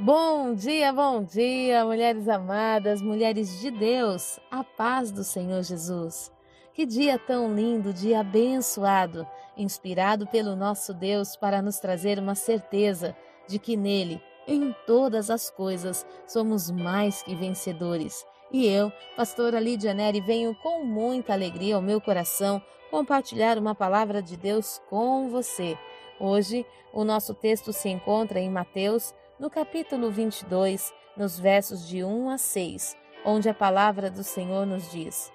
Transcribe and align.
Bom 0.00 0.54
dia, 0.54 0.92
bom 0.92 1.24
dia, 1.24 1.84
mulheres 1.84 2.28
amadas, 2.28 3.02
mulheres 3.02 3.58
de 3.58 3.68
Deus, 3.68 4.38
a 4.48 4.62
paz 4.62 5.10
do 5.10 5.24
Senhor 5.24 5.60
Jesus. 5.64 6.30
Que 6.72 6.86
dia 6.86 7.18
tão 7.18 7.52
lindo, 7.52 7.92
dia 7.92 8.20
abençoado, 8.20 9.26
inspirado 9.56 10.24
pelo 10.28 10.54
nosso 10.54 10.94
Deus 10.94 11.34
para 11.34 11.60
nos 11.60 11.80
trazer 11.80 12.16
uma 12.20 12.36
certeza 12.36 13.16
de 13.48 13.58
que 13.58 13.76
nele, 13.76 14.22
em 14.46 14.72
todas 14.86 15.30
as 15.30 15.50
coisas, 15.50 16.06
somos 16.28 16.70
mais 16.70 17.20
que 17.24 17.34
vencedores. 17.34 18.24
E 18.52 18.68
eu, 18.68 18.92
pastora 19.16 19.58
Lídia 19.58 19.92
Neri, 19.92 20.20
venho 20.20 20.54
com 20.62 20.84
muita 20.84 21.32
alegria 21.32 21.74
ao 21.74 21.82
meu 21.82 22.00
coração 22.00 22.62
compartilhar 22.88 23.58
uma 23.58 23.74
palavra 23.74 24.22
de 24.22 24.36
Deus 24.36 24.80
com 24.88 25.28
você. 25.28 25.76
Hoje, 26.20 26.64
o 26.92 27.02
nosso 27.02 27.34
texto 27.34 27.72
se 27.72 27.88
encontra 27.88 28.38
em 28.38 28.48
Mateus 28.48 29.12
no 29.38 29.48
capítulo 29.48 30.10
22, 30.10 30.92
nos 31.16 31.38
versos 31.38 31.86
de 31.86 32.02
1 32.02 32.30
a 32.30 32.38
6, 32.38 32.96
onde 33.24 33.48
a 33.48 33.54
palavra 33.54 34.10
do 34.10 34.24
Senhor 34.24 34.66
nos 34.66 34.90
diz: 34.90 35.32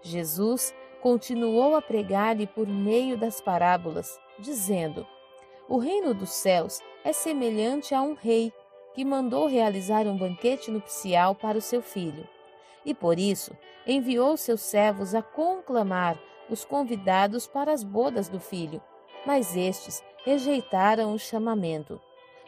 Jesus 0.00 0.74
continuou 1.02 1.76
a 1.76 1.82
pregar-lhe 1.82 2.46
por 2.46 2.66
meio 2.66 3.18
das 3.18 3.42
parábolas, 3.42 4.18
dizendo: 4.38 5.06
O 5.68 5.76
reino 5.76 6.14
dos 6.14 6.30
céus 6.30 6.80
é 7.04 7.12
semelhante 7.12 7.94
a 7.94 8.00
um 8.00 8.14
rei 8.14 8.50
que 8.94 9.04
mandou 9.04 9.46
realizar 9.46 10.06
um 10.06 10.16
banquete 10.16 10.70
nupcial 10.70 11.34
para 11.34 11.58
o 11.58 11.62
seu 11.62 11.82
filho. 11.82 12.26
E 12.86 12.94
por 12.94 13.18
isso 13.18 13.54
enviou 13.86 14.36
seus 14.36 14.62
servos 14.62 15.14
a 15.14 15.22
conclamar 15.22 16.18
os 16.48 16.64
convidados 16.64 17.46
para 17.46 17.70
as 17.70 17.84
bodas 17.84 18.28
do 18.30 18.40
filho. 18.40 18.80
Mas 19.26 19.54
estes 19.54 20.02
rejeitaram 20.24 21.14
o 21.14 21.18
chamamento. 21.18 22.00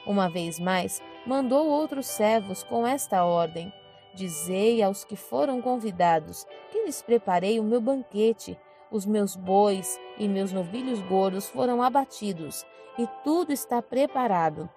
Uma 0.07 0.29
vez 0.29 0.61
mais, 0.61 1.03
mandou 1.27 1.67
outros 1.67 2.07
servos 2.07 2.63
com 2.63 2.87
esta 2.87 3.25
ordem: 3.25 3.73
Dizei 4.15 4.83
aos 4.83 5.03
que 5.05 5.17
foram 5.17 5.63
convidados 5.63 6.47
que 6.71 6.85
lhes 6.85 7.01
preparei 7.01 7.59
o 7.59 7.65
meu 7.65 7.81
banquete. 7.81 8.59
Os 8.91 9.07
meus 9.07 9.35
bois 9.35 9.99
e 10.19 10.29
meus 10.29 10.53
novilhos 10.53 11.01
gordos 11.03 11.49
foram 11.49 11.83
abatidos, 11.83 12.65
e 12.97 13.09
tudo 13.25 13.53
está 13.53 13.83
preparado. 13.83 14.69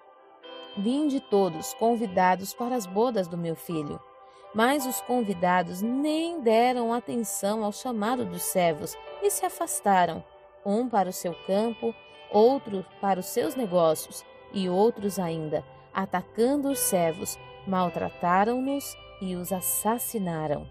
Vinde 0.76 1.20
todos, 1.20 1.74
convidados 1.74 2.52
para 2.52 2.74
as 2.74 2.86
bodas 2.86 3.28
do 3.28 3.36
meu 3.36 3.54
filho. 3.54 4.00
Mas 4.54 4.86
os 4.86 5.00
convidados 5.02 5.82
nem 5.82 6.40
deram 6.40 6.92
atenção 6.92 7.62
ao 7.62 7.70
chamado 7.70 8.24
dos 8.24 8.42
servos 8.42 8.96
e 9.22 9.30
se 9.30 9.44
afastaram, 9.44 10.24
um 10.64 10.88
para 10.88 11.10
o 11.10 11.12
seu 11.12 11.34
campo, 11.46 11.94
outro 12.32 12.84
para 13.00 13.20
os 13.20 13.26
seus 13.26 13.54
negócios 13.54 14.24
e 14.52 14.68
outros 14.68 15.18
ainda, 15.18 15.64
atacando 15.92 16.70
os 16.70 16.78
servos, 16.78 17.38
maltrataram-nos 17.66 18.96
e 19.20 19.34
os 19.34 19.52
assassinaram. 19.52 20.66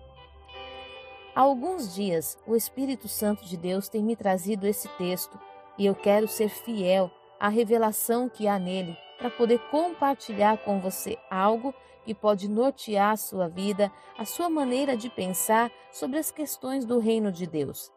Há 1.36 1.42
alguns 1.42 1.94
dias, 1.94 2.38
o 2.48 2.56
Espírito 2.56 3.08
Santo 3.08 3.46
de 3.46 3.56
Deus 3.56 3.88
tem 3.90 4.04
me 4.04 4.16
trazido 4.16 4.66
esse 4.66 4.88
texto 4.98 5.40
e 5.78 5.86
eu 5.86 5.94
quero 5.94 6.28
ser 6.28 6.50
fiel 6.50 7.12
à 7.40 7.48
revelação 7.48 8.28
que 8.28 8.48
há 8.48 8.58
nele 8.58 8.98
para 9.18 9.30
poder 9.30 9.60
compartilhar 9.70 10.58
com 10.58 10.80
você 10.80 11.18
algo 11.30 11.74
que 12.04 12.14
pode 12.16 12.48
nortear 12.48 13.12
a 13.12 13.18
sua 13.18 13.48
vida, 13.48 13.92
a 14.18 14.26
sua 14.26 14.50
maneira 14.50 14.96
de 14.96 15.10
pensar 15.10 15.72
sobre 15.92 16.18
as 16.18 16.32
questões 16.32 16.86
do 16.86 17.00
reino 17.00 17.32
de 17.32 17.46
Deus. 17.46 17.92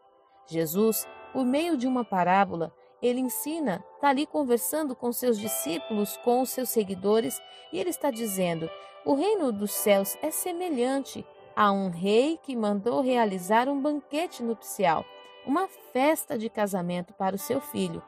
Jesus, 0.45 1.07
por 1.31 1.45
meio 1.45 1.77
de 1.77 1.87
uma 1.87 2.03
parábola, 2.03 2.73
ele 3.01 3.19
ensina, 3.19 3.83
está 3.95 4.09
ali 4.09 4.25
conversando 4.25 4.95
com 4.95 5.11
seus 5.11 5.39
discípulos, 5.39 6.17
com 6.17 6.41
os 6.41 6.49
seus 6.49 6.69
seguidores, 6.69 7.41
e 7.71 7.79
ele 7.79 7.89
está 7.89 8.11
dizendo: 8.11 8.69
o 9.03 9.15
reino 9.15 9.51
dos 9.51 9.71
céus 9.71 10.17
é 10.21 10.29
semelhante 10.29 11.25
a 11.55 11.71
um 11.71 11.89
rei 11.89 12.39
que 12.43 12.55
mandou 12.55 13.01
realizar 13.01 13.67
um 13.67 13.81
banquete 13.81 14.43
nupcial, 14.43 15.03
uma 15.45 15.67
festa 15.67 16.37
de 16.37 16.49
casamento 16.49 17.13
para 17.13 17.35
o 17.35 17.39
seu 17.39 17.59
filho. 17.59 18.03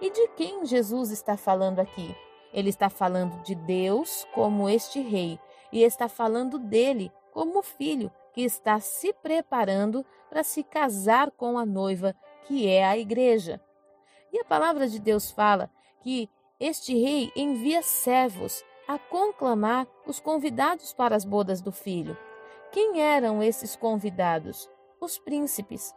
E 0.00 0.10
de 0.10 0.28
quem 0.28 0.64
Jesus 0.64 1.10
está 1.10 1.36
falando 1.36 1.80
aqui? 1.80 2.14
Ele 2.52 2.70
está 2.70 2.88
falando 2.88 3.42
de 3.42 3.54
Deus 3.54 4.26
como 4.32 4.68
este 4.68 5.00
rei 5.00 5.38
e 5.72 5.82
está 5.82 6.08
falando 6.08 6.58
dele 6.58 7.12
como 7.32 7.62
filho 7.62 8.10
que 8.32 8.42
está 8.42 8.80
se 8.80 9.12
preparando 9.12 10.04
para 10.30 10.42
se 10.42 10.62
casar 10.62 11.30
com 11.30 11.58
a 11.58 11.66
noiva, 11.66 12.14
que 12.46 12.66
é 12.66 12.84
a 12.84 12.96
igreja. 12.96 13.60
E 14.32 14.38
a 14.38 14.44
palavra 14.44 14.88
de 14.88 14.98
Deus 14.98 15.30
fala 15.30 15.70
que 16.02 16.28
este 16.60 16.94
rei 16.94 17.32
envia 17.36 17.82
servos 17.82 18.64
a 18.86 18.98
conclamar 18.98 19.86
os 20.06 20.18
convidados 20.18 20.92
para 20.92 21.14
as 21.14 21.24
bodas 21.24 21.60
do 21.60 21.70
filho. 21.70 22.16
Quem 22.72 23.00
eram 23.00 23.42
esses 23.42 23.76
convidados? 23.76 24.68
Os 25.00 25.18
príncipes. 25.18 25.94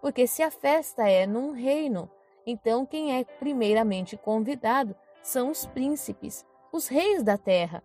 Porque 0.00 0.26
se 0.26 0.42
a 0.42 0.50
festa 0.50 1.08
é 1.08 1.26
num 1.26 1.52
reino, 1.52 2.10
então 2.46 2.84
quem 2.84 3.18
é 3.18 3.24
primeiramente 3.24 4.16
convidado 4.16 4.94
são 5.22 5.50
os 5.50 5.66
príncipes, 5.66 6.44
os 6.70 6.88
reis 6.88 7.22
da 7.22 7.38
terra. 7.38 7.82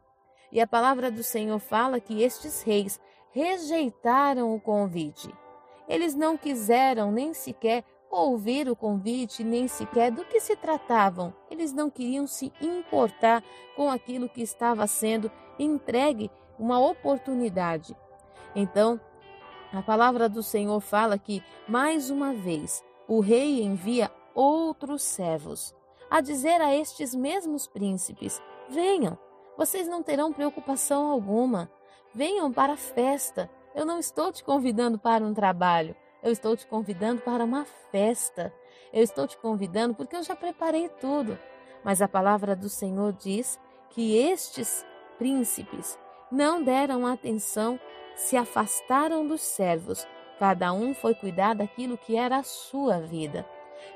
E 0.51 0.59
a 0.59 0.67
palavra 0.67 1.09
do 1.09 1.23
Senhor 1.23 1.59
fala 1.59 1.99
que 1.99 2.21
estes 2.21 2.61
reis 2.61 2.99
rejeitaram 3.31 4.53
o 4.53 4.59
convite. 4.59 5.33
Eles 5.87 6.15
não 6.15 6.37
quiseram 6.37 7.11
nem 7.11 7.33
sequer 7.33 7.83
ouvir 8.09 8.69
o 8.69 8.75
convite 8.75 9.43
nem 9.43 9.67
sequer 9.67 10.11
do 10.11 10.25
que 10.25 10.39
se 10.39 10.55
tratavam. 10.55 11.33
Eles 11.49 11.71
não 11.71 11.89
queriam 11.89 12.25
se 12.25 12.51
importar 12.61 13.43
com 13.75 13.89
aquilo 13.89 14.29
que 14.29 14.41
estava 14.41 14.87
sendo 14.87 15.31
entregue, 15.57 16.31
uma 16.57 16.79
oportunidade. 16.79 17.95
Então, 18.55 18.99
a 19.71 19.81
palavra 19.81 20.27
do 20.27 20.41
Senhor 20.41 20.79
fala 20.79 21.17
que, 21.17 21.43
mais 21.67 22.09
uma 22.09 22.33
vez, 22.33 22.83
o 23.07 23.19
rei 23.19 23.61
envia 23.63 24.11
outros 24.33 25.03
servos 25.03 25.75
a 26.09 26.21
dizer 26.21 26.59
a 26.61 26.75
estes 26.75 27.13
mesmos 27.13 27.67
príncipes: 27.67 28.41
Venham, 28.69 29.17
vocês 29.57 29.87
não 29.87 30.01
terão 30.01 30.33
preocupação 30.33 31.11
alguma. 31.11 31.69
Venham 32.13 32.51
para 32.51 32.73
a 32.73 32.77
festa. 32.77 33.49
Eu 33.75 33.85
não 33.85 33.99
estou 33.99 34.31
te 34.31 34.43
convidando 34.43 34.97
para 34.97 35.23
um 35.23 35.33
trabalho. 35.33 35.95
Eu 36.21 36.31
estou 36.31 36.55
te 36.55 36.67
convidando 36.67 37.21
para 37.21 37.43
uma 37.43 37.65
festa. 37.91 38.53
Eu 38.91 39.03
estou 39.03 39.27
te 39.27 39.37
convidando 39.37 39.95
porque 39.95 40.15
eu 40.15 40.23
já 40.23 40.35
preparei 40.35 40.89
tudo. 40.89 41.39
Mas 41.83 42.01
a 42.01 42.07
palavra 42.07 42.55
do 42.55 42.67
Senhor 42.67 43.13
diz 43.13 43.59
que 43.91 44.17
estes 44.17 44.85
príncipes 45.17 45.97
não 46.31 46.61
deram 46.63 47.07
atenção, 47.07 47.79
se 48.15 48.35
afastaram 48.35 49.25
dos 49.25 49.41
servos. 49.41 50.05
Cada 50.37 50.73
um 50.73 50.93
foi 50.93 51.15
cuidar 51.15 51.55
daquilo 51.55 51.97
que 51.97 52.15
era 52.15 52.37
a 52.37 52.43
sua 52.43 52.99
vida. 52.99 53.45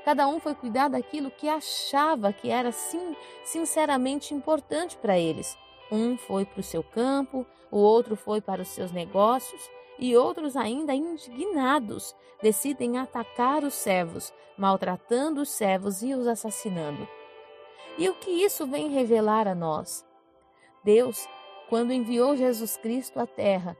Cada 0.04 0.26
um 0.26 0.40
foi 0.40 0.54
cuidar 0.54 0.88
daquilo 0.88 1.30
que 1.30 1.48
achava 1.48 2.32
que 2.32 2.50
era 2.50 2.72
sim, 2.72 3.14
sinceramente 3.44 4.34
importante 4.34 4.96
para 4.96 5.18
eles. 5.18 5.56
Um 5.90 6.16
foi 6.16 6.46
para 6.46 6.60
o 6.60 6.64
seu 6.64 6.82
campo, 6.82 7.46
o 7.70 7.78
outro 7.78 8.16
foi 8.16 8.40
para 8.40 8.62
os 8.62 8.68
seus 8.68 8.90
negócios, 8.90 9.70
e 9.98 10.16
outros 10.16 10.56
ainda 10.56 10.94
indignados 10.94 12.14
decidem 12.42 12.98
atacar 12.98 13.64
os 13.64 13.74
servos, 13.74 14.32
maltratando 14.58 15.40
os 15.40 15.50
servos 15.50 16.02
e 16.02 16.14
os 16.14 16.26
assassinando. 16.26 17.06
E 17.96 18.08
o 18.08 18.14
que 18.14 18.30
isso 18.30 18.66
vem 18.66 18.90
revelar 18.90 19.46
a 19.46 19.54
nós? 19.54 20.04
Deus, 20.82 21.28
quando 21.68 21.92
enviou 21.92 22.36
Jesus 22.36 22.76
Cristo 22.76 23.20
à 23.20 23.26
terra, 23.26 23.76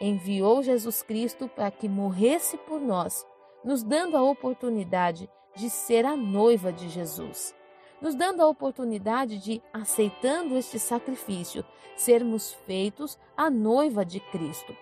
enviou 0.00 0.62
Jesus 0.62 1.02
Cristo 1.02 1.48
para 1.48 1.70
que 1.70 1.88
morresse 1.88 2.56
por 2.58 2.80
nós, 2.80 3.26
nos 3.64 3.82
dando 3.82 4.16
a 4.16 4.22
oportunidade 4.22 5.28
de 5.56 5.70
ser 5.70 6.04
a 6.04 6.16
noiva 6.16 6.72
de 6.72 6.88
Jesus, 6.88 7.54
nos 8.00 8.14
dando 8.14 8.42
a 8.42 8.46
oportunidade 8.46 9.38
de, 9.38 9.62
aceitando 9.72 10.56
este 10.56 10.78
sacrifício, 10.78 11.64
sermos 11.96 12.52
feitos 12.52 13.18
a 13.36 13.48
noiva 13.48 14.04
de 14.04 14.20
Cristo. 14.20 14.76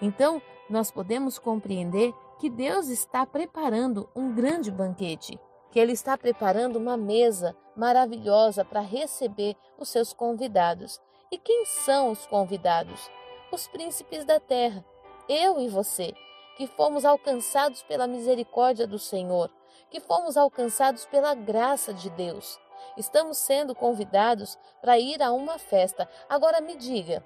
Então, 0.00 0.40
nós 0.68 0.90
podemos 0.90 1.38
compreender 1.38 2.12
que 2.38 2.50
Deus 2.50 2.88
está 2.88 3.24
preparando 3.24 4.08
um 4.14 4.34
grande 4.34 4.70
banquete, 4.70 5.38
que 5.70 5.78
Ele 5.78 5.92
está 5.92 6.16
preparando 6.16 6.76
uma 6.76 6.96
mesa 6.96 7.56
maravilhosa 7.76 8.64
para 8.64 8.80
receber 8.80 9.56
os 9.78 9.88
seus 9.88 10.12
convidados. 10.12 11.00
E 11.30 11.38
quem 11.38 11.64
são 11.64 12.10
os 12.10 12.26
convidados? 12.26 13.10
Os 13.52 13.66
príncipes 13.68 14.24
da 14.24 14.40
terra, 14.40 14.84
eu 15.28 15.60
e 15.60 15.68
você, 15.68 16.14
que 16.56 16.66
fomos 16.66 17.04
alcançados 17.04 17.82
pela 17.82 18.06
misericórdia 18.06 18.86
do 18.86 18.98
Senhor, 18.98 19.50
que 19.90 20.00
fomos 20.00 20.36
alcançados 20.36 21.04
pela 21.06 21.34
graça 21.34 21.92
de 21.92 22.10
Deus. 22.10 22.58
Estamos 22.96 23.38
sendo 23.38 23.74
convidados 23.74 24.58
para 24.80 24.98
ir 24.98 25.22
a 25.22 25.32
uma 25.32 25.58
festa. 25.58 26.08
Agora 26.28 26.60
me 26.60 26.76
diga, 26.76 27.24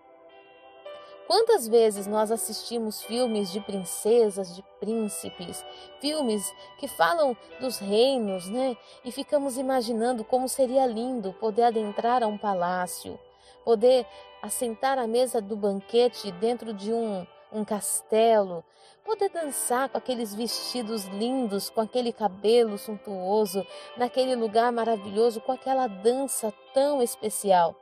Quantas 1.28 1.68
vezes 1.68 2.06
nós 2.06 2.32
assistimos 2.32 3.02
filmes 3.02 3.52
de 3.52 3.60
princesas, 3.60 4.56
de 4.56 4.62
príncipes, 4.80 5.62
filmes 6.00 6.50
que 6.78 6.88
falam 6.88 7.36
dos 7.60 7.76
reinos, 7.76 8.48
né? 8.48 8.74
E 9.04 9.12
ficamos 9.12 9.58
imaginando 9.58 10.24
como 10.24 10.48
seria 10.48 10.86
lindo 10.86 11.34
poder 11.34 11.64
adentrar 11.64 12.22
a 12.22 12.26
um 12.26 12.38
palácio, 12.38 13.20
poder 13.62 14.06
assentar 14.40 14.98
à 14.98 15.06
mesa 15.06 15.38
do 15.38 15.54
banquete 15.54 16.32
dentro 16.32 16.72
de 16.72 16.94
um, 16.94 17.26
um 17.52 17.62
castelo, 17.62 18.64
poder 19.04 19.28
dançar 19.28 19.90
com 19.90 19.98
aqueles 19.98 20.34
vestidos 20.34 21.04
lindos, 21.08 21.68
com 21.68 21.82
aquele 21.82 22.10
cabelo 22.10 22.78
suntuoso, 22.78 23.66
naquele 23.98 24.34
lugar 24.34 24.72
maravilhoso, 24.72 25.42
com 25.42 25.52
aquela 25.52 25.88
dança 25.88 26.54
tão 26.72 27.02
especial. 27.02 27.76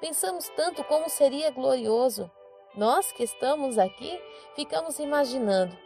Pensamos 0.00 0.48
tanto 0.56 0.82
como 0.82 1.08
seria 1.08 1.48
glorioso. 1.52 2.28
Nós 2.74 3.12
que 3.12 3.22
estamos 3.22 3.76
aqui 3.76 4.18
ficamos 4.56 4.98
imaginando. 4.98 5.76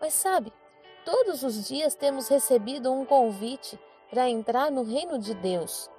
Mas 0.00 0.14
sabe, 0.14 0.52
todos 1.04 1.42
os 1.42 1.66
dias 1.66 1.96
temos 1.96 2.28
recebido 2.28 2.92
um 2.92 3.04
convite 3.04 3.78
para 4.08 4.28
entrar 4.28 4.70
no 4.70 4.84
reino 4.84 5.18
de 5.18 5.34
Deus. 5.34 5.90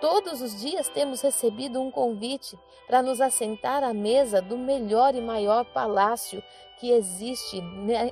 Todos 0.00 0.40
os 0.40 0.58
dias 0.58 0.88
temos 0.88 1.20
recebido 1.20 1.80
um 1.80 1.90
convite 1.90 2.58
para 2.86 3.02
nos 3.02 3.20
assentar 3.20 3.84
à 3.84 3.92
mesa 3.92 4.40
do 4.40 4.56
melhor 4.56 5.14
e 5.14 5.20
maior 5.20 5.64
palácio 5.66 6.42
que 6.78 6.90
existe 6.90 7.60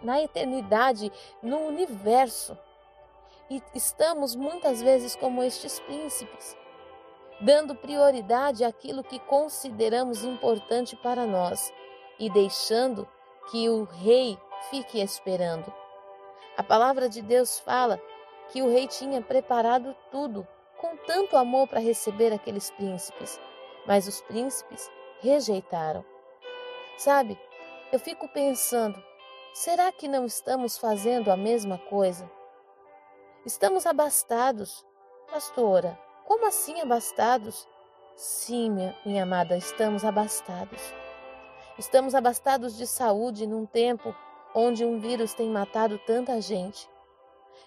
na 0.02 0.20
eternidade, 0.20 1.10
no 1.42 1.58
universo. 1.58 2.58
E 3.48 3.62
estamos 3.74 4.34
muitas 4.34 4.82
vezes 4.82 5.14
como 5.14 5.42
estes 5.42 5.78
príncipes, 5.80 6.56
dando 7.40 7.74
prioridade 7.74 8.64
àquilo 8.64 9.04
que 9.04 9.18
consideramos 9.18 10.24
importante 10.24 10.96
para 10.96 11.26
nós 11.26 11.72
e 12.18 12.30
deixando 12.30 13.06
que 13.50 13.68
o 13.68 13.84
rei 13.84 14.38
fique 14.70 15.00
esperando. 15.00 15.72
A 16.56 16.62
palavra 16.62 17.08
de 17.08 17.20
Deus 17.20 17.58
fala 17.58 18.00
que 18.48 18.62
o 18.62 18.70
rei 18.70 18.86
tinha 18.86 19.20
preparado 19.20 19.94
tudo 20.10 20.46
com 20.78 20.96
tanto 20.96 21.36
amor 21.36 21.68
para 21.68 21.80
receber 21.80 22.32
aqueles 22.32 22.70
príncipes, 22.70 23.40
mas 23.86 24.06
os 24.06 24.20
príncipes 24.22 24.90
rejeitaram. 25.20 26.04
Sabe, 26.96 27.38
eu 27.92 27.98
fico 27.98 28.28
pensando, 28.28 29.02
será 29.52 29.92
que 29.92 30.08
não 30.08 30.24
estamos 30.24 30.78
fazendo 30.78 31.30
a 31.30 31.36
mesma 31.36 31.78
coisa? 31.78 32.30
Estamos 33.44 33.86
abastados. 33.86 34.84
Pastora, 35.30 35.98
como 36.26 36.46
assim 36.46 36.80
abastados? 36.80 37.66
Sim, 38.14 38.70
minha, 38.70 38.96
minha 39.04 39.22
amada, 39.22 39.56
estamos 39.56 40.04
abastados. 40.04 40.80
Estamos 41.78 42.14
abastados 42.14 42.76
de 42.76 42.86
saúde 42.86 43.46
num 43.46 43.64
tempo 43.64 44.14
onde 44.54 44.84
um 44.84 44.98
vírus 44.98 45.34
tem 45.34 45.48
matado 45.48 45.98
tanta 46.06 46.40
gente. 46.40 46.88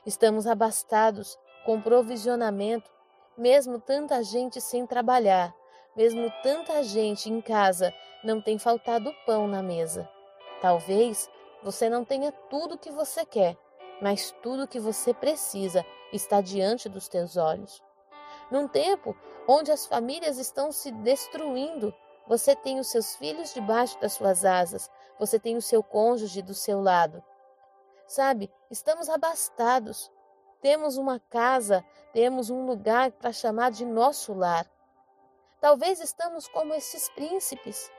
Estamos 0.05 0.45
abastados 0.45 1.37
com 1.65 1.81
provisionamento 1.81 2.89
mesmo 3.39 3.79
tanta 3.79 4.21
gente 4.21 4.59
sem 4.59 4.85
trabalhar, 4.85 5.55
mesmo 5.95 6.31
tanta 6.43 6.83
gente 6.83 7.29
em 7.29 7.39
casa, 7.39 7.93
não 8.21 8.41
tem 8.41 8.59
faltado 8.59 9.15
pão 9.25 9.47
na 9.47 9.63
mesa. 9.63 10.09
Talvez 10.61 11.29
você 11.63 11.89
não 11.89 12.03
tenha 12.03 12.33
tudo 12.49 12.75
o 12.75 12.77
que 12.77 12.91
você 12.91 13.25
quer, 13.25 13.55
mas 14.01 14.35
tudo 14.43 14.63
o 14.63 14.67
que 14.67 14.79
você 14.79 15.13
precisa 15.13 15.85
está 16.11 16.41
diante 16.41 16.89
dos 16.89 17.07
teus 17.07 17.37
olhos. 17.37 17.81
Num 18.51 18.67
tempo 18.67 19.15
onde 19.47 19.71
as 19.71 19.85
famílias 19.85 20.37
estão 20.37 20.71
se 20.71 20.91
destruindo, 20.91 21.93
você 22.27 22.55
tem 22.55 22.79
os 22.79 22.87
seus 22.87 23.15
filhos 23.15 23.53
debaixo 23.53 23.99
das 23.99 24.13
suas 24.13 24.45
asas, 24.45 24.89
você 25.17 25.39
tem 25.39 25.57
o 25.57 25.61
seu 25.61 25.81
cônjuge 25.81 26.41
do 26.41 26.53
seu 26.53 26.81
lado. 26.81 27.23
Sabe, 28.07 28.51
estamos 28.69 29.09
abastados, 29.09 30.11
temos 30.61 30.97
uma 30.97 31.19
casa, 31.19 31.85
temos 32.13 32.49
um 32.49 32.65
lugar 32.65 33.11
para 33.11 33.31
chamar 33.31 33.71
de 33.71 33.85
nosso 33.85 34.33
lar. 34.33 34.65
Talvez 35.61 35.99
estamos 35.99 36.47
como 36.47 36.73
esses 36.73 37.09
príncipes, 37.09 37.91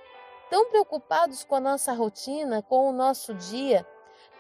tão 0.49 0.71
preocupados 0.71 1.45
com 1.45 1.55
a 1.55 1.61
nossa 1.61 1.93
rotina, 1.93 2.63
com 2.63 2.89
o 2.89 2.93
nosso 2.93 3.35
dia, 3.35 3.87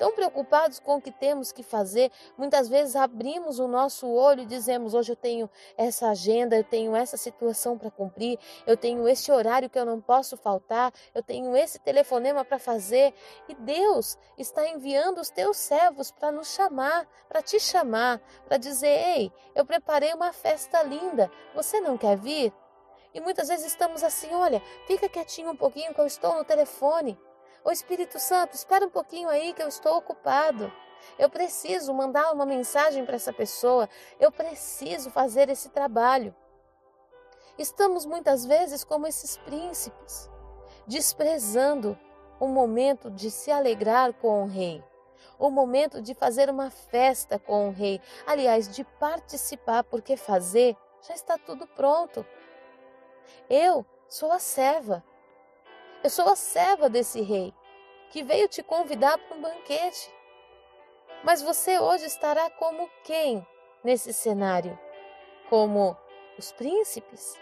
tão 0.00 0.12
preocupados 0.12 0.80
com 0.80 0.96
o 0.96 1.00
que 1.00 1.10
temos 1.10 1.52
que 1.52 1.62
fazer, 1.62 2.10
muitas 2.38 2.70
vezes 2.70 2.96
abrimos 2.96 3.58
o 3.58 3.68
nosso 3.68 4.08
olho 4.08 4.44
e 4.44 4.46
dizemos: 4.46 4.94
hoje 4.94 5.12
eu 5.12 5.16
tenho 5.16 5.48
essa 5.76 6.08
agenda, 6.08 6.56
eu 6.56 6.64
tenho 6.64 6.96
essa 6.96 7.18
situação 7.18 7.76
para 7.76 7.90
cumprir, 7.90 8.38
eu 8.66 8.78
tenho 8.78 9.06
esse 9.06 9.30
horário 9.30 9.68
que 9.68 9.78
eu 9.78 9.84
não 9.84 10.00
posso 10.00 10.38
faltar, 10.38 10.90
eu 11.14 11.22
tenho 11.22 11.54
esse 11.54 11.78
telefonema 11.78 12.42
para 12.46 12.58
fazer. 12.58 13.12
E 13.46 13.54
Deus 13.54 14.16
está 14.38 14.66
enviando 14.66 15.20
os 15.20 15.28
teus 15.28 15.58
servos 15.58 16.10
para 16.10 16.32
nos 16.32 16.48
chamar, 16.48 17.06
para 17.28 17.42
te 17.42 17.60
chamar, 17.60 18.22
para 18.48 18.56
dizer: 18.56 18.88
ei, 18.88 19.30
eu 19.54 19.66
preparei 19.66 20.14
uma 20.14 20.32
festa 20.32 20.82
linda, 20.82 21.30
você 21.54 21.78
não 21.78 21.98
quer 21.98 22.16
vir? 22.16 22.54
E 23.12 23.20
muitas 23.20 23.48
vezes 23.48 23.66
estamos 23.66 24.02
assim: 24.02 24.32
olha, 24.32 24.62
fica 24.86 25.10
quietinho 25.10 25.50
um 25.50 25.56
pouquinho 25.56 25.92
que 25.92 26.00
eu 26.00 26.06
estou 26.06 26.36
no 26.36 26.44
telefone. 26.44 27.18
Ô 27.62 27.70
Espírito 27.70 28.18
Santo, 28.18 28.54
espera 28.54 28.86
um 28.86 28.90
pouquinho 28.90 29.28
aí 29.28 29.52
que 29.52 29.62
eu 29.62 29.68
estou 29.68 29.96
ocupado. 29.96 30.72
Eu 31.18 31.28
preciso 31.28 31.92
mandar 31.92 32.32
uma 32.32 32.46
mensagem 32.46 33.04
para 33.04 33.16
essa 33.16 33.32
pessoa. 33.32 33.88
Eu 34.18 34.32
preciso 34.32 35.10
fazer 35.10 35.48
esse 35.48 35.68
trabalho. 35.68 36.34
Estamos 37.58 38.06
muitas 38.06 38.46
vezes 38.46 38.82
como 38.82 39.06
esses 39.06 39.36
príncipes, 39.36 40.30
desprezando 40.86 41.98
o 42.38 42.48
momento 42.48 43.10
de 43.10 43.30
se 43.30 43.50
alegrar 43.50 44.14
com 44.14 44.44
o 44.44 44.46
rei, 44.46 44.82
o 45.38 45.50
momento 45.50 46.00
de 46.00 46.14
fazer 46.14 46.48
uma 46.48 46.70
festa 46.70 47.38
com 47.38 47.68
o 47.68 47.72
rei, 47.72 48.00
aliás, 48.26 48.66
de 48.74 48.82
participar, 48.98 49.84
porque 49.84 50.16
fazer 50.16 50.74
já 51.06 51.12
está 51.12 51.36
tudo 51.36 51.66
pronto. 51.66 52.24
Eu 53.48 53.84
sou 54.08 54.32
a 54.32 54.38
serva, 54.38 55.04
eu 56.02 56.10
sou 56.10 56.28
a 56.28 56.36
serva 56.36 56.88
desse 56.88 57.20
rei 57.20 57.52
que 58.10 58.22
veio 58.22 58.48
te 58.48 58.62
convidar 58.62 59.18
para 59.18 59.36
um 59.36 59.40
banquete. 59.40 60.12
Mas 61.22 61.42
você 61.42 61.78
hoje 61.78 62.06
estará 62.06 62.48
como 62.50 62.88
quem 63.04 63.46
nesse 63.84 64.12
cenário? 64.12 64.78
Como 65.48 65.96
os 66.38 66.52
príncipes? 66.52 67.38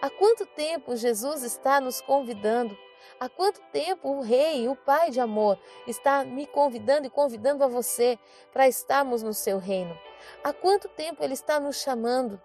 Há 0.00 0.08
quanto 0.08 0.46
tempo 0.46 0.96
Jesus 0.96 1.42
está 1.42 1.80
nos 1.80 2.00
convidando? 2.00 2.76
Há 3.18 3.28
quanto 3.28 3.60
tempo 3.72 4.08
o 4.08 4.20
Rei, 4.22 4.68
o 4.68 4.76
Pai 4.76 5.10
de 5.10 5.20
amor, 5.20 5.58
está 5.86 6.24
me 6.24 6.46
convidando 6.46 7.06
e 7.06 7.10
convidando 7.10 7.64
a 7.64 7.68
você 7.68 8.18
para 8.52 8.68
estarmos 8.68 9.22
no 9.22 9.34
seu 9.34 9.58
reino? 9.58 9.98
Há 10.44 10.52
quanto 10.52 10.88
tempo 10.88 11.22
ele 11.22 11.34
está 11.34 11.58
nos 11.58 11.76
chamando 11.76 12.40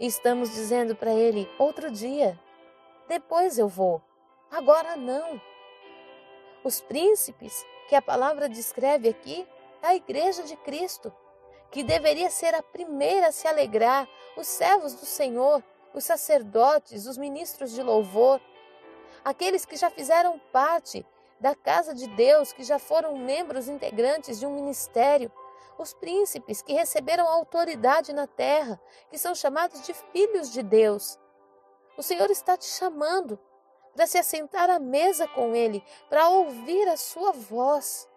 e 0.00 0.06
estamos 0.06 0.50
dizendo 0.50 0.96
para 0.96 1.12
ele: 1.12 1.48
outro 1.58 1.90
dia, 1.90 2.38
depois 3.08 3.58
eu 3.58 3.68
vou. 3.68 4.07
Agora 4.50 4.96
não. 4.96 5.40
Os 6.64 6.80
príncipes 6.80 7.64
que 7.88 7.94
a 7.94 8.02
palavra 8.02 8.48
descreve 8.48 9.08
aqui 9.08 9.46
é 9.82 9.88
a 9.88 9.94
igreja 9.94 10.42
de 10.42 10.56
Cristo, 10.56 11.12
que 11.70 11.82
deveria 11.82 12.30
ser 12.30 12.54
a 12.54 12.62
primeira 12.62 13.28
a 13.28 13.32
se 13.32 13.46
alegrar, 13.46 14.08
os 14.36 14.46
servos 14.46 14.94
do 14.94 15.06
Senhor, 15.06 15.62
os 15.94 16.04
sacerdotes, 16.04 17.06
os 17.06 17.18
ministros 17.18 17.72
de 17.72 17.82
louvor, 17.82 18.40
aqueles 19.24 19.64
que 19.64 19.76
já 19.76 19.90
fizeram 19.90 20.38
parte 20.52 21.04
da 21.38 21.54
casa 21.54 21.94
de 21.94 22.06
Deus, 22.08 22.52
que 22.52 22.64
já 22.64 22.78
foram 22.78 23.16
membros 23.16 23.68
integrantes 23.68 24.40
de 24.40 24.46
um 24.46 24.54
ministério, 24.54 25.30
os 25.78 25.94
príncipes 25.94 26.60
que 26.60 26.72
receberam 26.72 27.28
autoridade 27.28 28.12
na 28.12 28.26
terra, 28.26 28.80
que 29.10 29.18
são 29.18 29.34
chamados 29.34 29.82
de 29.82 29.94
filhos 29.94 30.50
de 30.50 30.62
Deus. 30.62 31.18
O 31.96 32.02
Senhor 32.02 32.30
está 32.30 32.56
te 32.56 32.66
chamando 32.66 33.38
para 33.98 34.06
se 34.06 34.16
assentar 34.16 34.70
à 34.70 34.78
mesa 34.78 35.26
com 35.26 35.56
Ele, 35.56 35.82
para 36.08 36.28
ouvir 36.28 36.86
a 36.86 36.96
sua 36.96 37.32
voz. 37.32 38.08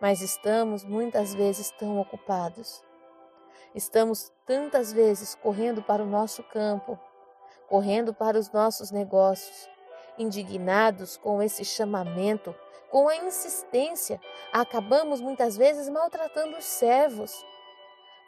Mas 0.00 0.22
estamos 0.22 0.84
muitas 0.84 1.34
vezes 1.34 1.70
tão 1.72 2.00
ocupados. 2.00 2.82
Estamos 3.74 4.32
tantas 4.46 4.90
vezes 4.90 5.34
correndo 5.34 5.82
para 5.82 6.02
o 6.02 6.06
nosso 6.06 6.42
campo, 6.44 6.98
correndo 7.68 8.14
para 8.14 8.38
os 8.38 8.50
nossos 8.50 8.90
negócios, 8.90 9.68
indignados 10.16 11.18
com 11.18 11.42
esse 11.42 11.62
chamamento, 11.62 12.54
com 12.90 13.06
a 13.06 13.16
insistência, 13.16 14.18
acabamos 14.50 15.20
muitas 15.20 15.58
vezes 15.58 15.90
maltratando 15.90 16.56
os 16.56 16.64
servos, 16.64 17.44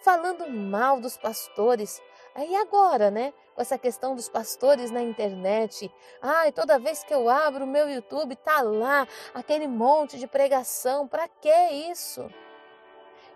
falando 0.02 0.46
mal 0.50 1.00
dos 1.00 1.16
pastores, 1.16 1.98
Aí 2.34 2.54
agora, 2.56 3.10
né? 3.10 3.32
Com 3.54 3.62
essa 3.62 3.76
questão 3.76 4.14
dos 4.14 4.28
pastores 4.28 4.90
na 4.90 5.02
internet. 5.02 5.92
Ai, 6.22 6.52
toda 6.52 6.78
vez 6.78 7.02
que 7.02 7.12
eu 7.12 7.28
abro 7.28 7.64
o 7.64 7.68
meu 7.68 7.88
YouTube, 7.88 8.36
tá 8.36 8.62
lá 8.62 9.06
aquele 9.34 9.66
monte 9.66 10.18
de 10.18 10.26
pregação. 10.26 11.08
Para 11.08 11.28
que 11.28 11.52
isso? 11.90 12.30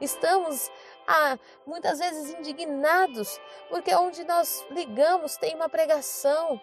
Estamos 0.01 0.71
ah, 1.07 1.39
muitas 1.67 1.99
vezes 1.99 2.35
indignados, 2.35 3.41
porque 3.69 3.95
onde 3.95 4.25
nós 4.25 4.65
ligamos 4.71 5.37
tem 5.37 5.55
uma 5.55 5.69
pregação. 5.69 6.61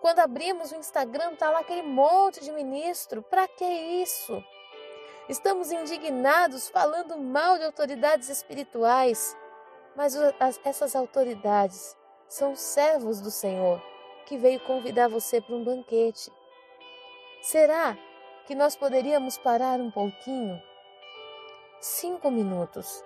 Quando 0.00 0.18
abrimos 0.18 0.72
o 0.72 0.76
Instagram, 0.76 1.36
tá 1.36 1.50
lá 1.50 1.60
aquele 1.60 1.82
monte 1.82 2.42
de 2.42 2.50
ministro. 2.50 3.22
Para 3.22 3.46
que 3.46 3.64
isso? 3.64 4.42
Estamos 5.28 5.70
indignados 5.70 6.68
falando 6.68 7.16
mal 7.16 7.56
de 7.56 7.64
autoridades 7.64 8.28
espirituais. 8.28 9.36
Mas 9.94 10.14
essas 10.64 10.96
autoridades 10.96 11.96
são 12.28 12.56
servos 12.56 13.20
do 13.20 13.30
Senhor 13.30 13.82
que 14.26 14.38
veio 14.38 14.60
convidar 14.60 15.08
você 15.08 15.40
para 15.40 15.54
um 15.54 15.64
banquete. 15.64 16.32
Será 17.42 17.96
que 18.46 18.54
nós 18.54 18.74
poderíamos 18.74 19.36
parar 19.36 19.78
um 19.78 19.90
pouquinho? 19.90 20.60
Cinco 21.80 22.30
minutos 22.30 23.04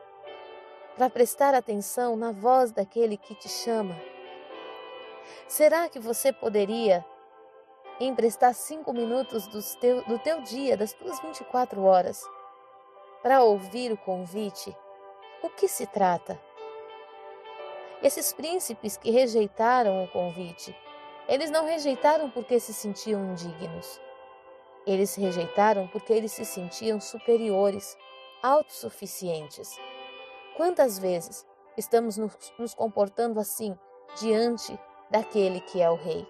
para 0.96 1.10
prestar 1.10 1.54
atenção 1.54 2.16
na 2.16 2.32
voz 2.32 2.70
daquele 2.72 3.16
que 3.16 3.34
te 3.34 3.48
chama. 3.48 3.94
Será 5.48 5.88
que 5.88 5.98
você 5.98 6.32
poderia 6.32 7.04
emprestar 8.00 8.54
cinco 8.54 8.92
minutos 8.92 9.46
do 9.46 9.60
teu, 9.78 10.04
do 10.04 10.18
teu 10.18 10.40
dia, 10.42 10.76
das 10.76 10.92
tuas 10.92 11.20
24 11.20 11.82
horas, 11.82 12.22
para 13.22 13.42
ouvir 13.42 13.92
o 13.92 13.96
convite? 13.96 14.74
O 15.42 15.50
que 15.50 15.68
se 15.68 15.86
trata? 15.86 16.40
Esses 18.02 18.32
príncipes 18.32 18.96
que 18.96 19.10
rejeitaram 19.10 20.04
o 20.04 20.08
convite, 20.08 20.76
eles 21.28 21.50
não 21.50 21.64
rejeitaram 21.64 22.30
porque 22.30 22.60
se 22.60 22.72
sentiam 22.74 23.24
indignos. 23.32 24.00
Eles 24.86 25.14
rejeitaram 25.16 25.88
porque 25.88 26.12
eles 26.12 26.32
se 26.32 26.44
sentiam 26.44 27.00
superiores, 27.00 27.96
autossuficientes. 28.42 29.76
Quantas 30.56 30.98
vezes 30.98 31.46
estamos 31.76 32.16
nos 32.16 32.74
comportando 32.74 33.40
assim 33.40 33.76
diante 34.20 34.78
daquele 35.10 35.60
que 35.60 35.80
é 35.80 35.90
o 35.90 35.96
Rei? 35.96 36.26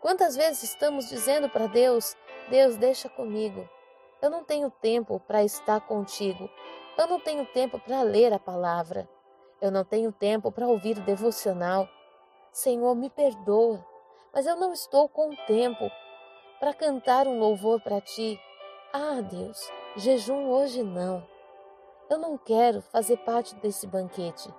Quantas 0.00 0.34
vezes 0.34 0.62
estamos 0.62 1.08
dizendo 1.08 1.48
para 1.48 1.66
Deus: 1.66 2.16
Deus, 2.48 2.76
deixa 2.76 3.08
comigo. 3.08 3.68
Eu 4.22 4.30
não 4.30 4.44
tenho 4.44 4.70
tempo 4.70 5.20
para 5.20 5.42
estar 5.44 5.80
contigo. 5.80 6.48
Eu 6.96 7.06
não 7.06 7.20
tenho 7.20 7.44
tempo 7.46 7.78
para 7.78 8.02
ler 8.02 8.32
a 8.32 8.38
palavra. 8.38 9.08
Eu 9.60 9.70
não 9.70 9.84
tenho 9.84 10.10
tempo 10.10 10.50
para 10.50 10.66
ouvir 10.66 10.96
o 10.96 11.04
devocional. 11.04 11.88
Senhor, 12.50 12.94
me 12.94 13.10
perdoa, 13.10 13.84
mas 14.32 14.46
eu 14.46 14.56
não 14.56 14.72
estou 14.72 15.08
com 15.08 15.34
tempo 15.46 15.90
para 16.58 16.72
cantar 16.72 17.26
um 17.26 17.38
louvor 17.38 17.80
para 17.80 18.00
ti. 18.00 18.40
Ah, 18.92 19.20
Deus, 19.20 19.70
jejum 19.96 20.48
hoje 20.48 20.82
não. 20.82 21.26
Eu 22.08 22.18
não 22.18 22.36
quero 22.36 22.82
fazer 22.82 23.18
parte 23.18 23.54
desse 23.56 23.86
banquete. 23.86 24.52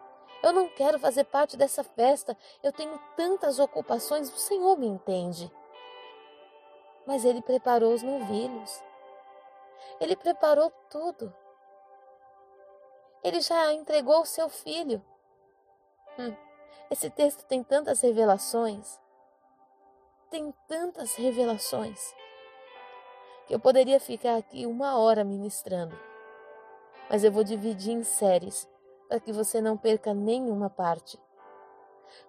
Eu 0.44 0.54
não 0.54 0.70
quero 0.70 0.98
fazer 0.98 1.26
parte 1.26 1.58
dessa 1.58 1.84
festa. 1.84 2.38
Eu 2.64 2.72
tenho 2.72 3.00
tantas 3.16 3.60
ocupações, 3.60 4.32
o 4.34 4.38
Senhor 4.38 4.78
me 4.78 4.88
entende. 4.88 5.52
Mas 7.06 7.26
Ele 7.26 7.42
preparou 7.42 7.94
os 7.94 8.04
novilhos. 8.04 8.84
Ele 10.00 10.16
preparou 10.16 10.72
tudo. 10.90 11.34
Ele 13.24 13.40
já 13.40 13.72
entregou 13.74 14.22
o 14.22 14.26
seu 14.26 14.50
filho. 14.50 15.04
Hum, 16.18 16.36
esse 16.90 17.10
texto 17.10 17.46
tem 17.46 17.64
tantas 17.64 18.02
revelações. 18.02 19.00
Tem 20.30 20.54
tantas 20.68 21.16
revelações. 21.16 22.14
Que 23.48 23.56
eu 23.56 23.60
poderia 23.60 24.00
ficar 24.00 24.38
aqui 24.38 24.66
uma 24.66 24.98
hora 24.98 25.24
ministrando. 25.24 25.98
Mas 27.10 27.24
eu 27.24 27.32
vou 27.32 27.44
dividir 27.44 27.94
em 27.94 28.04
séries 28.04 28.68
para 29.08 29.20
que 29.20 29.32
você 29.32 29.60
não 29.60 29.78
perca 29.78 30.14
nenhuma 30.14 30.70
parte. 30.70 31.20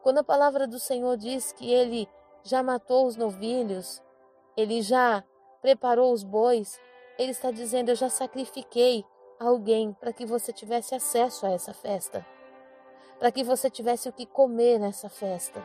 Quando 0.03 0.19
a 0.19 0.25
palavra 0.25 0.67
do 0.67 0.79
Senhor 0.79 1.17
diz 1.17 1.53
que 1.53 1.73
ele 1.73 2.09
já 2.43 2.63
matou 2.63 3.07
os 3.07 3.17
novilhos, 3.17 4.03
ele 4.57 4.83
já 4.83 5.25
preparou 5.61 6.13
os 6.13 6.25
bois, 6.25 6.81
ele 7.19 7.31
está 7.31 7.51
dizendo: 7.51 7.91
Eu 7.91 7.95
já 7.95 8.09
sacrifiquei 8.11 9.05
alguém 9.47 9.93
para 9.93 10.13
que 10.13 10.25
você 10.25 10.53
tivesse 10.53 10.95
acesso 10.95 11.47
a 11.47 11.51
essa 11.51 11.73
festa, 11.73 12.27
para 13.19 13.31
que 13.31 13.45
você 13.45 13.71
tivesse 13.71 14.09
o 14.09 14.13
que 14.13 14.27
comer 14.27 14.79
nessa 14.79 15.09
festa. 15.09 15.63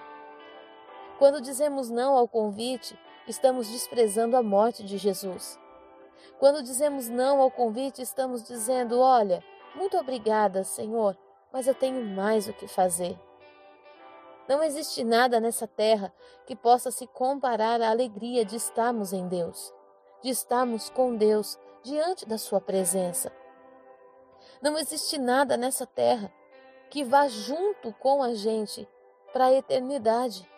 Quando 1.18 1.42
dizemos 1.42 1.90
não 1.90 2.16
ao 2.16 2.28
convite, 2.28 2.98
estamos 3.28 3.68
desprezando 3.68 4.38
a 4.38 4.44
morte 4.44 4.84
de 4.84 4.98
Jesus. 4.98 5.60
Quando 6.40 6.62
dizemos 6.62 7.10
não 7.10 7.42
ao 7.42 7.50
convite, 7.50 8.02
estamos 8.02 8.44
dizendo: 8.44 9.00
Olha, 9.00 9.44
muito 9.76 9.98
obrigada, 9.98 10.64
Senhor, 10.64 11.18
mas 11.52 11.68
eu 11.68 11.74
tenho 11.74 12.04
mais 12.06 12.48
o 12.48 12.54
que 12.54 12.68
fazer. 12.68 13.20
Não 14.48 14.64
existe 14.64 15.04
nada 15.04 15.40
nessa 15.40 15.68
terra 15.68 16.14
que 16.46 16.56
possa 16.56 16.90
se 16.90 17.06
comparar 17.08 17.82
à 17.82 17.90
alegria 17.90 18.46
de 18.46 18.56
estarmos 18.56 19.12
em 19.12 19.28
Deus, 19.28 19.74
de 20.22 20.30
estarmos 20.30 20.90
com 20.90 21.16
Deus 21.16 21.60
diante 21.84 22.26
da 22.26 22.38
Sua 22.38 22.62
presença. 22.62 23.32
Não 24.62 24.78
existe 24.78 25.18
nada 25.18 25.56
nessa 25.56 25.86
terra 25.86 26.32
que 26.90 27.04
vá 27.04 27.28
junto 27.28 27.94
com 27.94 28.24
a 28.24 28.34
gente 28.34 28.88
para 29.32 29.46
a 29.46 29.54
eternidade. 29.54 30.50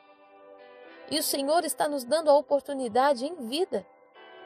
E 1.11 1.17
o 1.17 1.23
Senhor 1.23 1.65
está 1.65 1.87
nos 1.87 2.03
dando 2.03 2.29
a 2.29 2.37
oportunidade 2.37 3.25
em 3.25 3.35
vida 3.47 3.85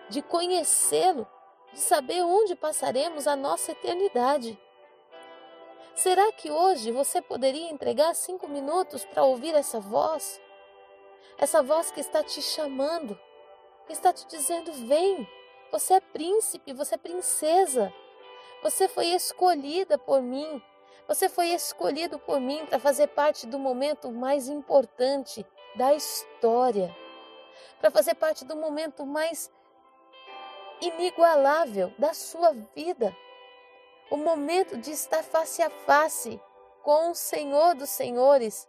de 0.09 0.21
conhecê-lo, 0.21 1.27
de 1.71 1.79
saber 1.79 2.21
onde 2.23 2.55
passaremos 2.55 3.27
a 3.27 3.35
nossa 3.35 3.71
eternidade. 3.71 4.57
Será 5.95 6.31
que 6.31 6.49
hoje 6.49 6.91
você 6.91 7.21
poderia 7.21 7.69
entregar 7.69 8.15
cinco 8.15 8.47
minutos 8.47 9.05
para 9.05 9.23
ouvir 9.23 9.53
essa 9.53 9.79
voz? 9.79 10.41
Essa 11.37 11.61
voz 11.61 11.91
que 11.91 11.99
está 11.99 12.23
te 12.23 12.41
chamando, 12.41 13.19
que 13.85 13.93
está 13.93 14.11
te 14.11 14.25
dizendo: 14.27 14.71
vem, 14.87 15.27
você 15.71 15.95
é 15.95 15.99
príncipe, 15.99 16.73
você 16.73 16.95
é 16.95 16.97
princesa, 16.97 17.93
você 18.63 18.87
foi 18.87 19.07
escolhida 19.07 19.97
por 19.97 20.21
mim, 20.21 20.63
você 21.05 21.27
foi 21.27 21.49
escolhido 21.49 22.17
por 22.17 22.39
mim 22.39 22.65
para 22.65 22.79
fazer 22.79 23.07
parte 23.07 23.45
do 23.45 23.59
momento 23.59 24.09
mais 24.09 24.47
importante 24.47 25.45
da 25.75 25.93
história, 25.93 26.95
para 27.81 27.91
fazer 27.91 28.15
parte 28.15 28.45
do 28.45 28.55
momento 28.55 29.05
mais 29.05 29.51
inigualável 30.79 31.93
da 31.99 32.13
sua 32.13 32.53
vida. 32.73 33.15
O 34.09 34.15
momento 34.15 34.77
de 34.77 34.91
estar 34.91 35.23
face 35.23 35.61
a 35.61 35.69
face 35.69 36.39
com 36.81 37.11
o 37.11 37.15
Senhor 37.15 37.75
dos 37.75 37.89
Senhores, 37.89 38.67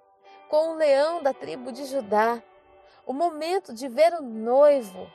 com 0.48 0.70
o 0.70 0.74
leão 0.74 1.22
da 1.22 1.32
tribo 1.32 1.70
de 1.70 1.84
Judá, 1.84 2.42
o 3.06 3.12
momento 3.12 3.72
de 3.72 3.86
ver 3.86 4.12
o 4.14 4.22
noivo, 4.22 5.08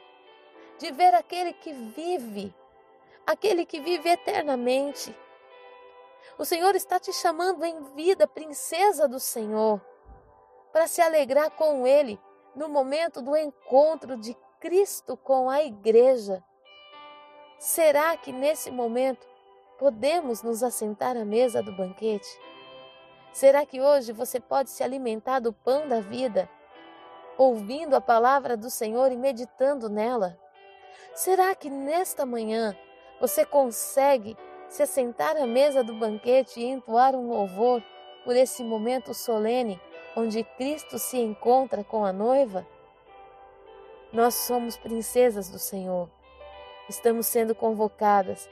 de 0.78 0.92
ver 0.92 1.14
aquele 1.16 1.52
que 1.52 1.74
vive, 1.74 2.54
aquele 3.26 3.66
que 3.66 3.80
vive 3.80 4.10
eternamente. 4.10 5.16
O 6.38 6.46
Senhor 6.46 6.76
está 6.76 7.00
te 7.00 7.12
chamando 7.14 7.64
em 7.66 7.84
vida, 7.96 8.28
princesa 8.28 9.08
do 9.08 9.20
Senhor, 9.20 9.82
para 10.72 10.88
se 10.88 11.02
alegrar 11.02 11.52
com 11.52 11.86
Ele 11.86 12.20
no 12.56 12.70
momento 12.70 13.22
do 13.22 13.36
encontro 13.36 14.18
de 14.18 14.36
Cristo 14.60 15.16
com 15.18 15.50
a 15.50 15.64
igreja. 15.64 16.44
Será 17.58 18.16
que 18.18 18.32
nesse 18.32 18.72
momento 18.72 19.28
Podemos 19.80 20.44
nos 20.44 20.62
assentar 20.62 21.16
à 21.16 21.24
mesa 21.24 21.64
do 21.64 21.72
banquete? 21.72 22.28
Será 23.32 23.66
que 23.66 23.80
hoje 23.80 24.12
você 24.12 24.38
pode 24.38 24.70
se 24.70 24.84
alimentar 24.84 25.40
do 25.40 25.54
pão 25.54 25.88
da 25.88 26.02
vida, 26.02 26.50
ouvindo 27.38 27.96
a 27.96 28.02
palavra 28.02 28.58
do 28.58 28.70
Senhor 28.70 29.10
e 29.10 29.16
meditando 29.16 29.88
nela? 29.88 30.38
Será 31.16 31.56
que 31.56 31.70
nesta 31.70 32.26
manhã 32.26 32.76
você 33.20 33.46
consegue 33.46 34.38
se 34.68 34.84
assentar 34.84 35.36
à 35.36 35.46
mesa 35.46 35.84
do 35.84 35.94
banquete 35.94 36.60
e 36.60 36.66
entoar 36.66 37.16
um 37.16 37.30
louvor 37.30 37.84
por 38.24 38.36
esse 38.36 38.64
momento 38.64 39.14
solene 39.14 39.80
onde 40.16 40.44
Cristo 40.44 41.00
se 41.00 41.18
encontra 41.18 41.84
com 41.84 42.06
a 42.06 42.14
noiva? 42.14 42.66
Nós 44.12 44.36
somos 44.36 44.78
princesas 44.78 45.50
do 45.50 45.60
Senhor. 45.60 46.10
Estamos 46.88 47.28
sendo 47.28 47.54
convocadas 47.54 48.50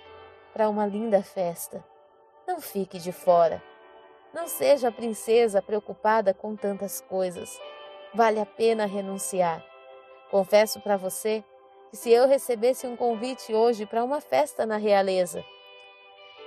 para 0.54 0.70
uma 0.70 0.86
linda 0.86 1.24
festa. 1.24 1.84
Não 2.48 2.62
fique 2.62 3.00
de 3.00 3.12
fora. 3.12 3.62
Não 4.34 4.48
seja 4.48 4.90
a 4.90 4.92
princesa 4.92 5.62
preocupada 5.62 6.34
com 6.34 6.56
tantas 6.56 7.02
coisas. 7.02 7.60
Vale 8.14 8.40
a 8.40 8.46
pena 8.46 8.86
renunciar. 8.86 9.66
Confesso 10.30 10.80
para 10.80 10.98
você 10.98 11.44
que 11.89 11.98
se 11.98 12.12
eu 12.12 12.27
recebesse 12.27 12.86
um 12.86 12.96
convite 12.96 13.53
hoje 13.53 13.86
para 13.86 14.03
uma 14.03 14.22
festa 14.22 14.65
na 14.65 14.77
realeza, 14.77 15.44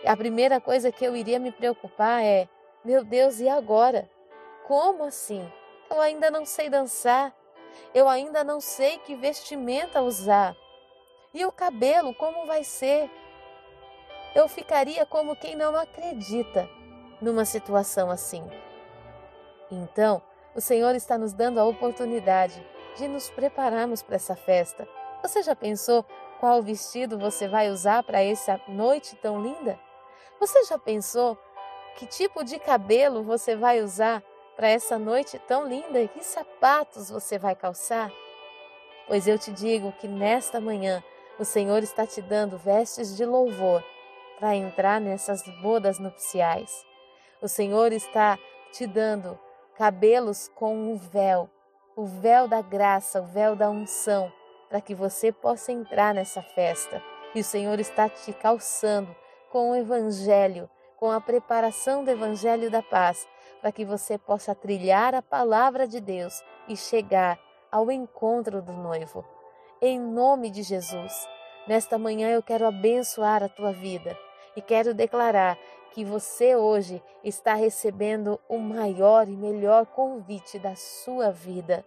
a 0.05 0.17
primeira 0.17 0.61
coisa 0.61 0.93
que 0.93 1.05
eu 1.05 1.17
iria 1.17 1.39
me 1.39 1.53
preocupar 1.53 2.23
é: 2.23 2.49
meu 2.85 3.05
Deus, 3.05 3.41
e 3.41 3.49
agora? 3.49 4.11
Como 4.67 5.05
assim? 5.05 5.47
Eu 5.91 6.01
ainda 6.01 6.31
não 6.31 6.45
sei 6.45 6.69
dançar. 6.69 7.35
Eu 7.95 8.09
ainda 8.09 8.43
não 8.43 8.61
sei 8.61 8.99
que 8.99 9.15
vestimenta 9.15 10.03
usar. 10.03 10.57
E 11.33 11.45
o 11.45 11.53
cabelo, 11.53 12.15
como 12.15 12.47
vai 12.47 12.65
ser? 12.65 13.11
eu 14.35 14.49
ficaria 14.49 15.05
como 15.05 15.37
quem 15.37 15.57
não 15.57 15.77
acredita 15.77 16.69
numa 17.21 17.45
situação 17.45 18.11
assim. 18.11 18.45
Então, 19.71 20.23
o 20.55 20.61
Senhor 20.61 20.95
está 20.95 21.19
nos 21.19 21.33
dando 21.33 21.59
a 21.59 21.65
oportunidade 21.65 22.65
de 22.97 23.09
nos 23.09 23.29
prepararmos 23.31 24.03
para 24.03 24.17
essa 24.17 24.37
festa. 24.37 24.89
Você 25.23 25.43
já 25.43 25.55
pensou 25.55 26.05
qual 26.39 26.63
vestido 26.63 27.19
você 27.19 27.47
vai 27.47 27.69
usar 27.69 28.03
para 28.03 28.23
essa 28.23 28.59
noite 28.67 29.15
tão 29.17 29.41
linda? 29.41 29.79
Você 30.39 30.65
já 30.65 30.79
pensou 30.79 31.37
que 31.97 32.07
tipo 32.07 32.43
de 32.43 32.59
cabelo 32.59 33.23
você 33.23 33.55
vai 33.55 33.83
usar 33.83 34.23
para 34.57 34.69
essa 34.69 34.99
noite 34.99 35.39
tão 35.41 35.67
linda 35.67 36.01
e 36.01 36.09
que 36.09 36.25
sapatos 36.25 37.11
você 37.11 37.39
vai 37.39 37.55
calçar? 37.55 38.11
Pois 39.07 39.27
eu 39.27 39.39
te 39.39 39.53
digo 39.53 39.93
que 39.93 40.09
nesta 40.09 40.61
manhã 40.61 41.03
o 41.39 41.45
Senhor 41.45 41.83
está 41.83 42.07
te 42.07 42.23
dando 42.23 42.57
vestes 42.57 43.15
de 43.17 43.27
louvor 43.27 43.85
para 44.39 44.57
entrar 44.57 45.01
nessas 45.01 45.43
bodas 45.61 45.99
nupciais. 45.99 46.87
O 47.43 47.49
Senhor 47.49 47.93
está 47.93 48.39
te 48.73 48.87
dando 48.87 49.39
cabelos 49.77 50.49
com 50.55 50.75
um 50.75 50.97
véu, 50.97 51.51
o 51.95 52.07
véu 52.07 52.49
da 52.49 52.63
graça, 52.63 53.21
o 53.21 53.27
véu 53.27 53.55
da 53.55 53.69
unção, 53.69 54.33
para 54.71 54.81
que 54.81 54.95
você 54.95 55.33
possa 55.33 55.73
entrar 55.73 56.15
nessa 56.15 56.41
festa. 56.41 57.03
E 57.35 57.41
o 57.41 57.45
Senhor 57.45 57.81
está 57.81 58.09
te 58.09 58.33
calçando 58.33 59.15
com 59.51 59.73
o 59.73 59.75
Evangelho, 59.75 60.71
com 60.97 61.11
a 61.11 61.21
preparação 61.21 62.05
do 62.05 62.11
Evangelho 62.11 62.71
da 62.71 62.81
paz, 62.81 63.29
para 63.61 63.73
que 63.73 63.85
você 63.85 64.17
possa 64.17 64.55
trilhar 64.55 65.15
a 65.15 65.21
palavra 65.21 65.87
de 65.87 66.01
Deus 66.01 66.43
e 66.69 66.77
chegar 66.77 67.39
ao 67.71 67.91
encontro 67.91 68.63
do 68.63 68.73
noivo. 68.73 69.25
Em 69.83 69.99
nome 69.99 70.51
de 70.51 70.63
Jesus, 70.63 71.29
nesta 71.67 71.99
manhã 71.99 72.31
eu 72.31 72.43
quero 72.43 72.67
abençoar 72.67 73.43
a 73.43 73.49
tua 73.49 73.73
vida 73.73 74.17
e 74.57 74.63
quero 74.63 74.95
declarar 74.95 75.59
que 75.93 76.05
você 76.05 76.55
hoje 76.55 77.03
está 77.25 77.55
recebendo 77.55 78.41
o 78.49 78.59
maior 78.59 79.29
e 79.29 79.37
melhor 79.37 79.87
convite 79.87 80.59
da 80.59 80.77
sua 80.77 81.31
vida. 81.31 81.85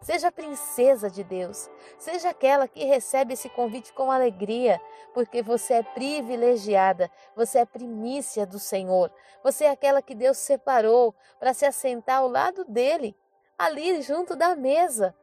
Seja 0.00 0.30
princesa 0.30 1.10
de 1.10 1.24
Deus, 1.24 1.70
seja 1.98 2.30
aquela 2.30 2.68
que 2.68 2.84
recebe 2.84 3.32
esse 3.32 3.48
convite 3.48 3.92
com 3.92 4.10
alegria, 4.10 4.80
porque 5.14 5.42
você 5.42 5.74
é 5.74 5.82
privilegiada, 5.82 7.10
você 7.34 7.60
é 7.60 7.64
primícia 7.64 8.46
do 8.46 8.58
Senhor, 8.58 9.10
você 9.42 9.64
é 9.64 9.70
aquela 9.70 10.02
que 10.02 10.14
Deus 10.14 10.38
separou 10.38 11.14
para 11.40 11.54
se 11.54 11.64
assentar 11.64 12.18
ao 12.18 12.28
lado 12.28 12.64
dele, 12.66 13.16
ali 13.58 14.00
junto 14.02 14.36
da 14.36 14.54
mesa, 14.54 15.14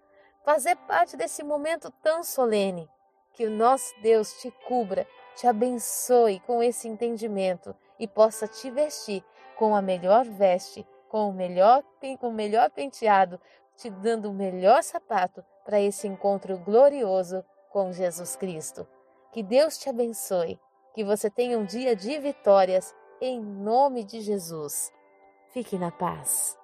fazer 0.43 0.75
parte 0.75 1.15
desse 1.15 1.43
momento 1.43 1.91
tão 2.01 2.23
solene. 2.23 2.89
Que 3.33 3.45
o 3.45 3.51
nosso 3.51 3.93
Deus 4.01 4.33
te 4.41 4.51
cubra, 4.67 5.07
te 5.35 5.47
abençoe 5.47 6.39
com 6.41 6.61
esse 6.61 6.87
entendimento 6.87 7.75
e 7.97 8.07
possa 8.07 8.47
te 8.47 8.69
vestir 8.69 9.23
com 9.55 9.75
a 9.75 9.81
melhor 9.81 10.25
veste, 10.25 10.85
com 11.09 11.29
o 11.29 11.33
melhor, 11.33 11.83
com 12.19 12.29
o 12.29 12.33
melhor 12.33 12.69
penteado, 12.69 13.39
te 13.75 13.89
dando 13.89 14.29
o 14.29 14.33
melhor 14.33 14.83
sapato 14.83 15.43
para 15.65 15.79
esse 15.79 16.07
encontro 16.07 16.57
glorioso 16.57 17.43
com 17.69 17.91
Jesus 17.91 18.35
Cristo. 18.35 18.87
Que 19.31 19.41
Deus 19.41 19.77
te 19.77 19.89
abençoe, 19.89 20.59
que 20.93 21.03
você 21.03 21.29
tenha 21.29 21.57
um 21.57 21.65
dia 21.65 21.95
de 21.95 22.19
vitórias 22.19 22.93
em 23.19 23.41
nome 23.41 24.03
de 24.03 24.21
Jesus. 24.21 24.91
Fique 25.49 25.77
na 25.77 25.91
paz. 25.91 26.57